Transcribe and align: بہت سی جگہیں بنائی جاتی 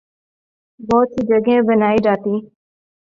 بہت 0.79 1.07
سی 1.13 1.21
جگہیں 1.29 1.61
بنائی 1.67 1.97
جاتی 2.05 2.35